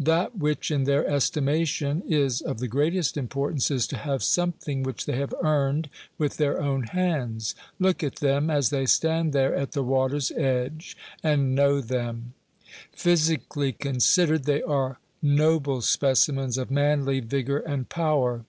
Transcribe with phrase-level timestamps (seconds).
[0.00, 5.04] That which, in their estimation, is of the greatest importance, is to have something which
[5.04, 7.54] they have earned with their own hands.
[7.78, 12.32] Look at them, as they stand there at the water's edge, and know them.
[12.92, 18.46] Physically considered, they are noble specimens of manly vigor and power.